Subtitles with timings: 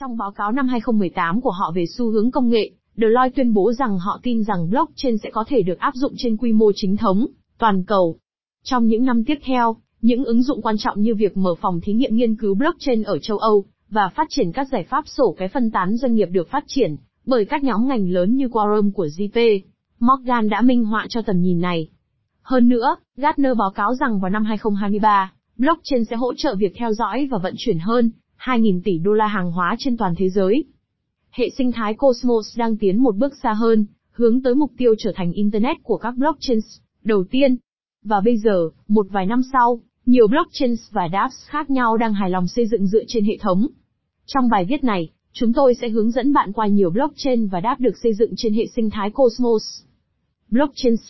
[0.00, 3.72] Trong báo cáo năm 2018 của họ về xu hướng công nghệ, Deloitte tuyên bố
[3.72, 6.96] rằng họ tin rằng blockchain sẽ có thể được áp dụng trên quy mô chính
[6.96, 7.26] thống,
[7.58, 8.16] toàn cầu.
[8.64, 11.92] Trong những năm tiếp theo, những ứng dụng quan trọng như việc mở phòng thí
[11.92, 15.48] nghiệm nghiên cứu blockchain ở châu Âu, và phát triển các giải pháp sổ cái
[15.48, 16.96] phân tán doanh nghiệp được phát triển
[17.26, 19.60] bởi các nhóm ngành lớn như Quorum của JP.
[19.98, 21.88] Morgan đã minh họa cho tầm nhìn này.
[22.42, 26.92] Hơn nữa, Gartner báo cáo rằng vào năm 2023, blockchain sẽ hỗ trợ việc theo
[26.92, 28.10] dõi và vận chuyển hơn
[28.44, 30.64] 2.000 tỷ đô la hàng hóa trên toàn thế giới.
[31.30, 35.12] Hệ sinh thái Cosmos đang tiến một bước xa hơn, hướng tới mục tiêu trở
[35.14, 37.56] thành Internet của các blockchains, đầu tiên.
[38.04, 42.30] Và bây giờ, một vài năm sau, nhiều blockchains và dApps khác nhau đang hài
[42.30, 43.66] lòng xây dựng dựa trên hệ thống.
[44.26, 47.80] Trong bài viết này, chúng tôi sẽ hướng dẫn bạn qua nhiều blockchain và dApp
[47.80, 49.62] được xây dựng trên hệ sinh thái Cosmos.
[50.50, 51.00] Blockchains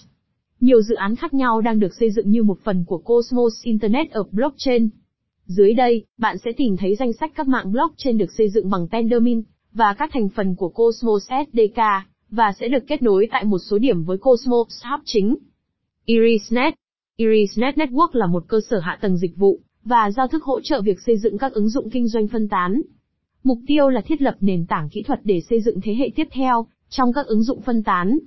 [0.60, 4.10] Nhiều dự án khác nhau đang được xây dựng như một phần của Cosmos Internet
[4.10, 4.88] of Blockchain.
[5.56, 8.88] Dưới đây, bạn sẽ tìm thấy danh sách các mạng blockchain được xây dựng bằng
[8.88, 11.80] Tendermint, và các thành phần của Cosmos SDK,
[12.30, 15.36] và sẽ được kết nối tại một số điểm với Cosmos Hub chính.
[16.04, 16.74] IrisNet
[17.16, 20.80] IrisNet Network là một cơ sở hạ tầng dịch vụ, và giao thức hỗ trợ
[20.80, 22.82] việc xây dựng các ứng dụng kinh doanh phân tán.
[23.44, 26.28] Mục tiêu là thiết lập nền tảng kỹ thuật để xây dựng thế hệ tiếp
[26.32, 28.18] theo, trong các ứng dụng phân tán.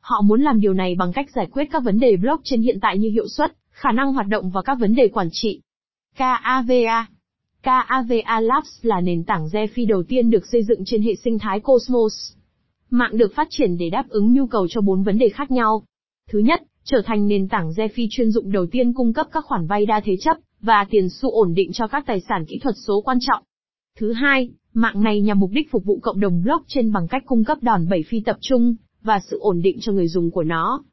[0.00, 2.98] Họ muốn làm điều này bằng cách giải quyết các vấn đề blockchain hiện tại
[2.98, 5.60] như hiệu suất, khả năng hoạt động và các vấn đề quản trị.
[6.16, 7.06] KAVA
[7.62, 11.60] KAVA Labs là nền tảng DeFi đầu tiên được xây dựng trên hệ sinh thái
[11.60, 12.32] Cosmos.
[12.90, 15.82] Mạng được phát triển để đáp ứng nhu cầu cho bốn vấn đề khác nhau.
[16.30, 19.66] Thứ nhất, trở thành nền tảng DeFi chuyên dụng đầu tiên cung cấp các khoản
[19.66, 22.74] vay đa thế chấp và tiền xu ổn định cho các tài sản kỹ thuật
[22.86, 23.42] số quan trọng.
[23.98, 27.44] Thứ hai, mạng này nhằm mục đích phục vụ cộng đồng blockchain bằng cách cung
[27.44, 30.84] cấp đòn bẩy phi tập trung và sự ổn định cho người dùng của nó.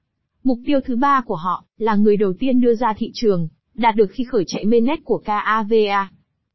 [0.44, 3.48] Mục tiêu thứ ba của họ là người đầu tiên đưa ra thị trường,
[3.80, 6.10] đạt được khi khởi chạy mainnet của KAVA.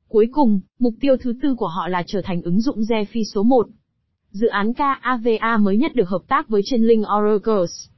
[0.09, 3.43] Cuối cùng, mục tiêu thứ tư của họ là trở thành ứng dụng DeFi số
[3.43, 3.67] 1.
[4.31, 7.89] Dự án KAVA mới nhất được hợp tác với Chainlink Oracles.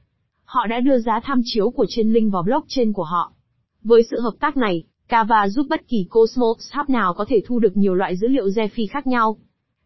[0.43, 3.33] Họ đã đưa giá tham chiếu của Chainlink vào blockchain của họ.
[3.83, 7.59] Với sự hợp tác này, Kava giúp bất kỳ Cosmos Hub nào có thể thu
[7.59, 9.37] được nhiều loại dữ liệu DeFi khác nhau.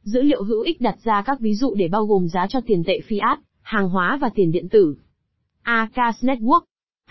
[0.04, 2.84] Dữ liệu hữu ích đặt ra các ví dụ để bao gồm giá cho tiền
[2.84, 4.96] tệ fiat, hàng hóa và tiền điện tử.
[5.62, 6.62] Akas Network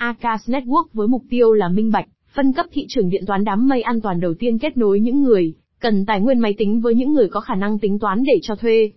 [0.01, 3.69] Akas Network với mục tiêu là minh bạch, phân cấp thị trường điện toán đám
[3.69, 6.95] mây an toàn đầu tiên kết nối những người cần tài nguyên máy tính với
[6.95, 8.93] những người có khả năng tính toán để cho thuê.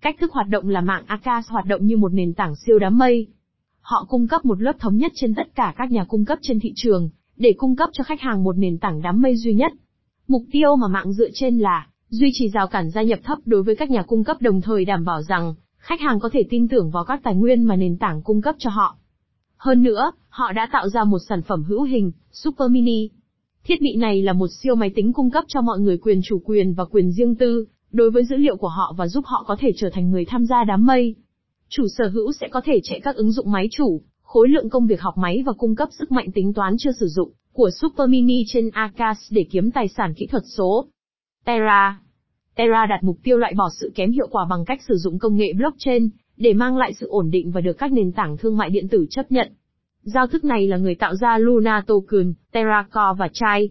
[0.00, 2.98] Cách thức hoạt động là mạng Akas hoạt động như một nền tảng siêu đám
[2.98, 3.26] mây.
[3.80, 6.60] Họ cung cấp một lớp thống nhất trên tất cả các nhà cung cấp trên
[6.60, 9.72] thị trường, để cung cấp cho khách hàng một nền tảng đám mây duy nhất.
[10.28, 13.62] Mục tiêu mà mạng dựa trên là duy trì rào cản gia nhập thấp đối
[13.62, 16.68] với các nhà cung cấp đồng thời đảm bảo rằng khách hàng có thể tin
[16.68, 18.96] tưởng vào các tài nguyên mà nền tảng cung cấp cho họ.
[19.64, 23.10] Hơn nữa, họ đã tạo ra một sản phẩm hữu hình, Super Mini.
[23.64, 26.42] Thiết bị này là một siêu máy tính cung cấp cho mọi người quyền chủ
[26.44, 29.56] quyền và quyền riêng tư đối với dữ liệu của họ và giúp họ có
[29.58, 31.14] thể trở thành người tham gia đám mây.
[31.68, 34.86] Chủ sở hữu sẽ có thể chạy các ứng dụng máy chủ, khối lượng công
[34.86, 38.08] việc học máy và cung cấp sức mạnh tính toán chưa sử dụng của Super
[38.08, 40.86] Mini trên Akas để kiếm tài sản kỹ thuật số.
[41.44, 42.00] Terra
[42.54, 45.36] Terra đặt mục tiêu loại bỏ sự kém hiệu quả bằng cách sử dụng công
[45.36, 48.70] nghệ blockchain để mang lại sự ổn định và được các nền tảng thương mại
[48.70, 49.52] điện tử chấp nhận.
[50.02, 53.70] Giao thức này là người tạo ra Luna Token, Terra Core và Chai.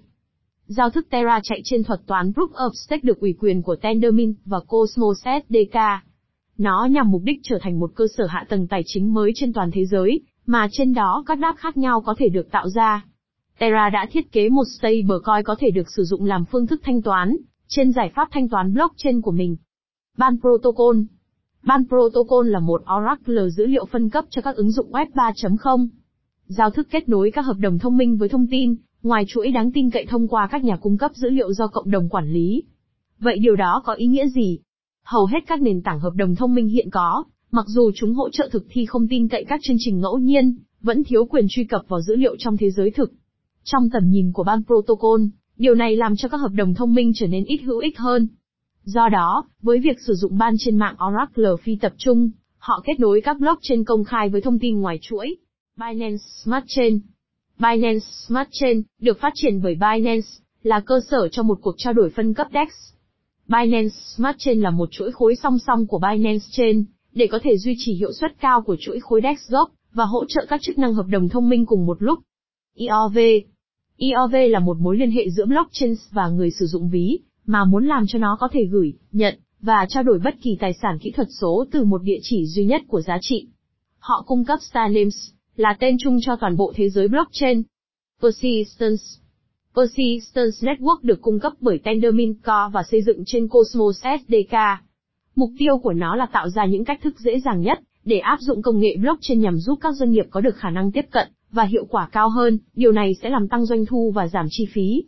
[0.65, 4.35] Giao thức Terra chạy trên thuật toán Proof of Stake được ủy quyền của Tendermint
[4.45, 5.77] và Cosmos SDK.
[6.57, 9.53] Nó nhằm mục đích trở thành một cơ sở hạ tầng tài chính mới trên
[9.53, 13.05] toàn thế giới, mà trên đó các đáp khác nhau có thể được tạo ra.
[13.59, 17.01] Terra đã thiết kế một stablecoin có thể được sử dụng làm phương thức thanh
[17.01, 19.57] toán, trên giải pháp thanh toán blockchain của mình.
[20.17, 20.97] Ban Protocol
[21.63, 25.87] Ban Protocol là một Oracle dữ liệu phân cấp cho các ứng dụng Web 3.0.
[26.47, 29.71] Giao thức kết nối các hợp đồng thông minh với thông tin, ngoài chuỗi đáng
[29.71, 32.63] tin cậy thông qua các nhà cung cấp dữ liệu do cộng đồng quản lý.
[33.19, 34.59] Vậy điều đó có ý nghĩa gì?
[35.03, 37.23] Hầu hết các nền tảng hợp đồng thông minh hiện có,
[37.53, 40.57] Mặc dù chúng hỗ trợ thực thi không tin cậy các chương trình ngẫu nhiên,
[40.81, 43.13] vẫn thiếu quyền truy cập vào dữ liệu trong thế giới thực.
[43.63, 45.21] Trong tầm nhìn của ban protocol,
[45.57, 48.27] điều này làm cho các hợp đồng thông minh trở nên ít hữu ích hơn.
[48.83, 52.99] Do đó, với việc sử dụng ban trên mạng Oracle phi tập trung, họ kết
[52.99, 55.35] nối các blockchain công khai với thông tin ngoài chuỗi.
[55.77, 56.99] Binance Smart Chain
[57.59, 60.27] Binance Smart Chain, được phát triển bởi Binance,
[60.63, 62.67] là cơ sở cho một cuộc trao đổi phân cấp DEX.
[63.47, 67.57] Binance Smart Chain là một chuỗi khối song song của Binance Chain, để có thể
[67.57, 70.77] duy trì hiệu suất cao của chuỗi khối DEX gốc, và hỗ trợ các chức
[70.77, 72.19] năng hợp đồng thông minh cùng một lúc.
[72.75, 73.17] EOV
[73.97, 77.87] EOV là một mối liên hệ giữa blockchain và người sử dụng ví, mà muốn
[77.87, 81.11] làm cho nó có thể gửi, nhận, và trao đổi bất kỳ tài sản kỹ
[81.11, 83.47] thuật số từ một địa chỉ duy nhất của giá trị.
[83.99, 87.63] Họ cung cấp Starnames, là tên chung cho toàn bộ thế giới blockchain.
[88.21, 89.03] Persistence
[89.75, 94.55] Persistence Network được cung cấp bởi Tendermint Core và xây dựng trên Cosmos SDK.
[95.35, 98.37] Mục tiêu của nó là tạo ra những cách thức dễ dàng nhất để áp
[98.41, 101.27] dụng công nghệ blockchain nhằm giúp các doanh nghiệp có được khả năng tiếp cận
[101.51, 104.65] và hiệu quả cao hơn, điều này sẽ làm tăng doanh thu và giảm chi
[104.73, 105.03] phí.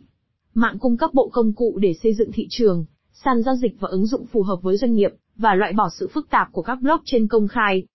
[0.56, 3.88] Mạng cung cấp bộ công cụ để xây dựng thị trường, sàn giao dịch và
[3.88, 6.78] ứng dụng phù hợp với doanh nghiệp, và loại bỏ sự phức tạp của các
[6.80, 7.86] blockchain công khai.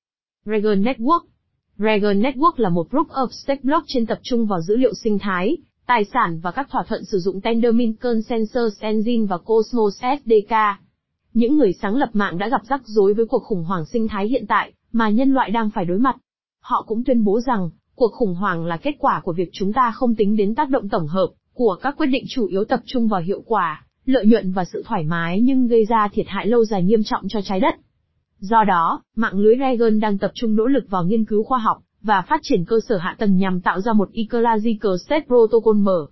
[0.46, 1.20] Dragon Network
[1.78, 5.58] Dragon Network là một group of Stake blockchain tập trung vào dữ liệu sinh thái,
[5.88, 10.56] tài sản và các thỏa thuận sử dụng Tendermint Consensus Engine và Cosmos SDK.
[11.34, 14.28] Những người sáng lập mạng đã gặp rắc rối với cuộc khủng hoảng sinh thái
[14.28, 16.16] hiện tại mà nhân loại đang phải đối mặt.
[16.60, 19.92] Họ cũng tuyên bố rằng, cuộc khủng hoảng là kết quả của việc chúng ta
[19.96, 21.28] không tính đến tác động tổng hợp
[21.60, 24.84] của các quyết định chủ yếu tập trung vào hiệu quả, lợi nhuận và sự
[24.86, 27.76] thoải mái nhưng gây ra thiệt hại lâu dài nghiêm trọng cho trái đất.
[28.40, 31.78] Do đó, mạng lưới Regen đang tập trung nỗ lực vào nghiên cứu khoa học
[32.02, 36.08] và phát triển cơ sở hạ tầng nhằm tạo ra một Ecological State Protocol mở.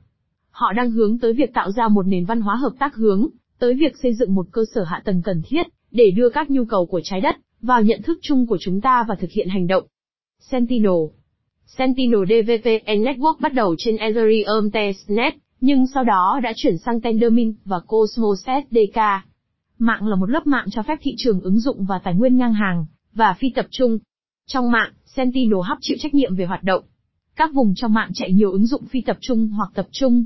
[0.52, 3.28] Họ đang hướng tới việc tạo ra một nền văn hóa hợp tác hướng
[3.60, 6.66] tới việc xây dựng một cơ sở hạ tầng cần thiết để đưa các nhu
[6.66, 9.68] cầu của trái đất vào nhận thức chung của chúng ta và thực hiện hành
[9.68, 9.84] động.
[10.40, 10.92] Sentinel
[11.68, 17.56] Sentinel DVPN Network bắt đầu trên Ethereum Testnet, nhưng sau đó đã chuyển sang Tendermint
[17.66, 19.00] và Cosmos SDK.
[19.80, 22.54] Mạng là một lớp mạng cho phép thị trường ứng dụng và tài nguyên ngang
[22.54, 23.98] hàng, và phi tập trung.
[24.48, 26.84] Trong mạng, Sentinel Hub chịu trách nhiệm về hoạt động.
[27.36, 30.26] Các vùng trong mạng chạy nhiều ứng dụng phi tập trung hoặc tập trung.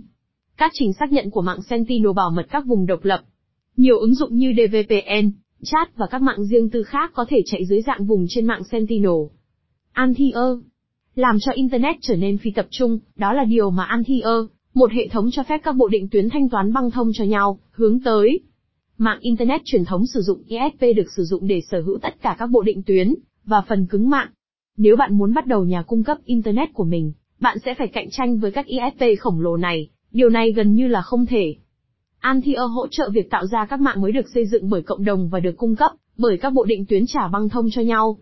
[0.57, 3.21] Các trình xác nhận của mạng Sentinel bảo mật các vùng độc lập.
[3.77, 5.31] Nhiều ứng dụng như DVPN,
[5.63, 8.63] chat và các mạng riêng tư khác có thể chạy dưới dạng vùng trên mạng
[8.63, 9.11] Sentinel.
[9.91, 10.35] Antier
[11.15, 15.07] làm cho Internet trở nên phi tập trung, đó là điều mà Antier, một hệ
[15.07, 18.39] thống cho phép các bộ định tuyến thanh toán băng thông cho nhau, hướng tới.
[18.97, 22.35] Mạng Internet truyền thống sử dụng ISP được sử dụng để sở hữu tất cả
[22.39, 23.15] các bộ định tuyến,
[23.45, 24.29] và phần cứng mạng.
[24.77, 28.09] Nếu bạn muốn bắt đầu nhà cung cấp Internet của mình, bạn sẽ phải cạnh
[28.11, 31.55] tranh với các ISP khổng lồ này, điều này gần như là không thể.
[32.19, 35.29] Antier hỗ trợ việc tạo ra các mạng mới được xây dựng bởi cộng đồng
[35.29, 38.17] và được cung cấp bởi các bộ định tuyến trả băng thông cho nhau.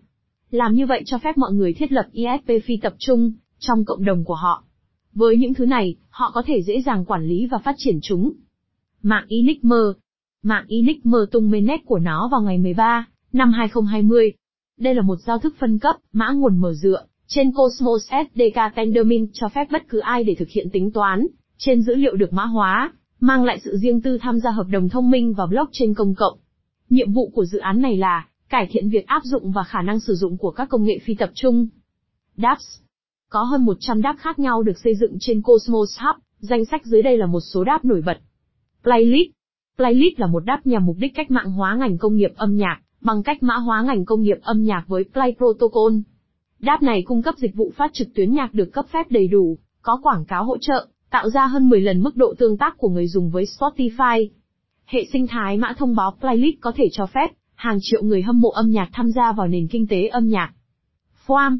[0.50, 4.04] Làm như vậy cho phép mọi người thiết lập ISP phi tập trung trong cộng
[4.04, 4.64] đồng của họ.
[5.14, 8.32] Với những thứ này, họ có thể dễ dàng quản lý và phát triển chúng.
[9.02, 9.76] Mạng Enigma
[10.42, 14.32] Mạng Enigma tung mainnet của nó vào ngày 13 năm 2020.
[14.78, 19.30] Đây là một giao thức phân cấp, mã nguồn mở dựa, trên Cosmos SDK Tendermint
[19.32, 21.26] cho phép bất cứ ai để thực hiện tính toán,
[21.58, 24.88] trên dữ liệu được mã hóa, mang lại sự riêng tư tham gia hợp đồng
[24.88, 26.38] thông minh và blockchain công cộng.
[26.90, 30.00] Nhiệm vụ của dự án này là cải thiện việc áp dụng và khả năng
[30.00, 31.68] sử dụng của các công nghệ phi tập trung.
[32.36, 32.64] dApps
[33.28, 37.02] Có hơn 100 đáp khác nhau được xây dựng trên Cosmos Hub, danh sách dưới
[37.02, 38.18] đây là một số đáp nổi bật.
[38.82, 39.30] Playlist
[39.76, 42.80] Playlist là một đáp nhằm mục đích cách mạng hóa ngành công nghiệp âm nhạc,
[43.00, 45.94] bằng cách mã hóa ngành công nghiệp âm nhạc với Play Protocol.
[46.58, 49.58] Đáp này cung cấp dịch vụ phát trực tuyến nhạc được cấp phép đầy đủ,
[49.82, 52.88] có quảng cáo hỗ trợ, tạo ra hơn 10 lần mức độ tương tác của
[52.88, 54.28] người dùng với Spotify.
[54.84, 58.40] Hệ sinh thái mã thông báo playlist có thể cho phép hàng triệu người hâm
[58.40, 60.52] mộ âm nhạc tham gia vào nền kinh tế âm nhạc.
[61.26, 61.58] Foam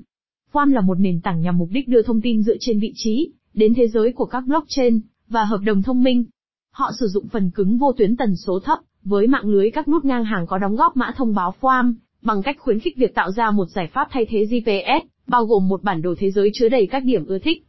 [0.52, 3.32] Foam là một nền tảng nhằm mục đích đưa thông tin dựa trên vị trí
[3.54, 6.24] đến thế giới của các blockchain và hợp đồng thông minh.
[6.72, 10.04] Họ sử dụng phần cứng vô tuyến tần số thấp với mạng lưới các nút
[10.04, 13.32] ngang hàng có đóng góp mã thông báo Foam bằng cách khuyến khích việc tạo
[13.32, 16.68] ra một giải pháp thay thế GPS, bao gồm một bản đồ thế giới chứa
[16.68, 17.66] đầy các điểm ưa thích.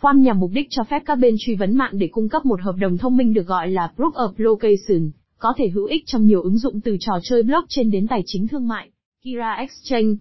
[0.00, 2.60] Foam nhằm mục đích cho phép các bên truy vấn mạng để cung cấp một
[2.60, 5.10] hợp đồng thông minh được gọi là Proof of Location,
[5.42, 8.48] có thể hữu ích trong nhiều ứng dụng từ trò chơi blockchain đến tài chính
[8.48, 8.90] thương mại.
[9.24, 10.14] Kira Exchange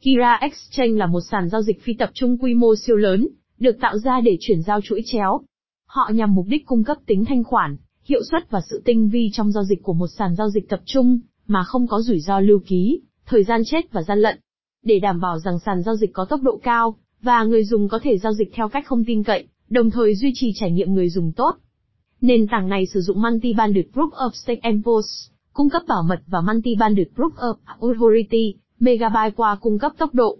[0.00, 3.76] Kira Exchange là một sàn giao dịch phi tập trung quy mô siêu lớn, được
[3.80, 5.40] tạo ra để chuyển giao chuỗi chéo.
[5.86, 9.30] Họ nhằm mục đích cung cấp tính thanh khoản, hiệu suất và sự tinh vi
[9.32, 12.40] trong giao dịch của một sàn giao dịch tập trung, mà không có rủi ro
[12.40, 14.38] lưu ký, thời gian chết và gian lận.
[14.84, 17.98] Để đảm bảo rằng sàn giao dịch có tốc độ cao, và người dùng có
[18.02, 21.08] thể giao dịch theo cách không tin cậy, đồng thời duy trì trải nghiệm người
[21.08, 21.56] dùng tốt.
[22.20, 26.40] Nền tảng này sử dụng Multi-Banded Proof of Stake Enforce, cung cấp bảo mật và
[26.40, 30.38] Multi-Banded Proof of Authority, Megabyte qua cung cấp tốc độ.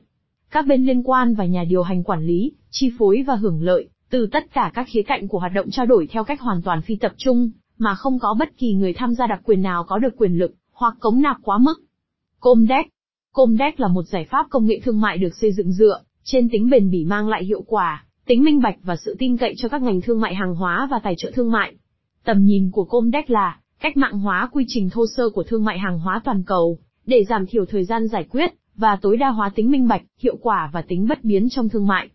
[0.50, 3.88] Các bên liên quan và nhà điều hành quản lý, chi phối và hưởng lợi,
[4.10, 6.82] từ tất cả các khía cạnh của hoạt động trao đổi theo cách hoàn toàn
[6.82, 9.98] phi tập trung, mà không có bất kỳ người tham gia đặc quyền nào có
[9.98, 11.74] được quyền lực, hoặc cống nạp quá mức.
[12.40, 12.86] Comdex
[13.32, 16.70] Comdex là một giải pháp công nghệ thương mại được xây dựng dựa trên tính
[16.70, 19.82] bền bỉ mang lại hiệu quả, tính minh bạch và sự tin cậy cho các
[19.82, 21.74] ngành thương mại hàng hóa và tài trợ thương mại.
[22.24, 25.78] Tầm nhìn của Comdex là cách mạng hóa quy trình thô sơ của thương mại
[25.78, 29.50] hàng hóa toàn cầu, để giảm thiểu thời gian giải quyết và tối đa hóa
[29.54, 32.08] tính minh bạch, hiệu quả và tính bất biến trong thương mại.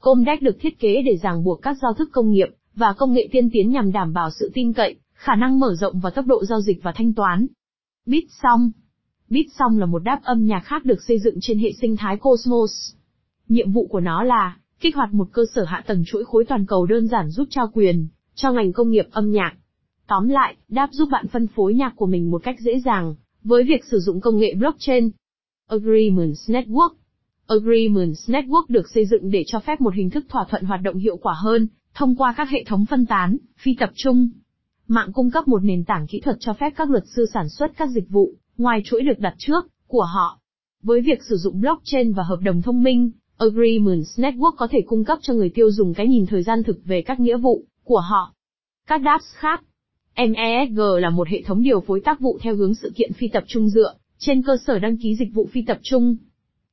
[0.00, 3.28] Comdex được thiết kế để ràng buộc các giao thức công nghiệp và công nghệ
[3.32, 6.44] tiên tiến nhằm đảm bảo sự tin cậy, khả năng mở rộng và tốc độ
[6.44, 7.46] giao dịch và thanh toán.
[8.06, 8.70] Bitsong
[9.28, 12.70] Bitsong là một đáp âm nhạc khác được xây dựng trên hệ sinh thái Cosmos.
[13.48, 16.66] Nhiệm vụ của nó là kích hoạt một cơ sở hạ tầng chuỗi khối toàn
[16.66, 19.52] cầu đơn giản giúp trao quyền cho ngành công nghiệp âm nhạc.
[20.06, 23.64] Tóm lại, đáp giúp bạn phân phối nhạc của mình một cách dễ dàng, với
[23.64, 25.10] việc sử dụng công nghệ blockchain.
[25.68, 26.90] Agreements Network
[27.46, 30.98] Agreements Network được xây dựng để cho phép một hình thức thỏa thuận hoạt động
[30.98, 34.28] hiệu quả hơn, thông qua các hệ thống phân tán, phi tập trung.
[34.88, 37.72] Mạng cung cấp một nền tảng kỹ thuật cho phép các luật sư sản xuất
[37.76, 40.40] các dịch vụ, ngoài chuỗi được đặt trước, của họ.
[40.82, 43.10] Với việc sử dụng blockchain và hợp đồng thông minh,
[43.40, 46.84] Agreements Network có thể cung cấp cho người tiêu dùng cái nhìn thời gian thực
[46.84, 48.34] về các nghĩa vụ của họ.
[48.86, 49.62] Các dApps khác
[50.16, 53.44] MESG là một hệ thống điều phối tác vụ theo hướng sự kiện phi tập
[53.46, 56.16] trung dựa trên cơ sở đăng ký dịch vụ phi tập trung.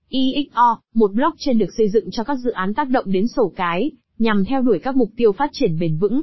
[0.10, 3.92] EXO, một blockchain được xây dựng cho các dự án tác động đến sổ cái,
[4.20, 6.22] nhằm theo đuổi các mục tiêu phát triển bền vững.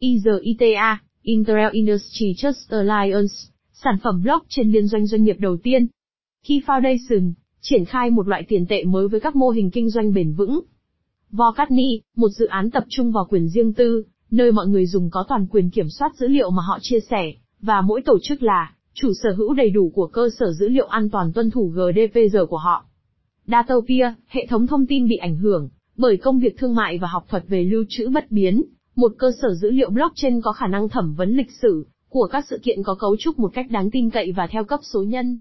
[0.00, 3.34] IZITA, Intel Industry Trust Alliance,
[3.72, 5.86] sản phẩm blockchain liên doanh doanh nghiệp đầu tiên.
[6.48, 7.32] Key Foundation,
[7.68, 10.60] triển khai một loại tiền tệ mới với các mô hình kinh doanh bền vững.
[11.30, 15.24] Vocatni, một dự án tập trung vào quyền riêng tư, nơi mọi người dùng có
[15.28, 18.72] toàn quyền kiểm soát dữ liệu mà họ chia sẻ, và mỗi tổ chức là
[18.94, 22.36] chủ sở hữu đầy đủ của cơ sở dữ liệu an toàn tuân thủ GDPR
[22.48, 22.84] của họ.
[23.46, 27.26] Datopia, hệ thống thông tin bị ảnh hưởng bởi công việc thương mại và học
[27.28, 28.62] thuật về lưu trữ bất biến,
[28.96, 32.44] một cơ sở dữ liệu blockchain có khả năng thẩm vấn lịch sử của các
[32.50, 35.38] sự kiện có cấu trúc một cách đáng tin cậy và theo cấp số nhân.